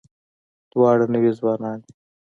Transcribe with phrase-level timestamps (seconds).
[0.71, 1.93] دواړه نوي ځوانان دي.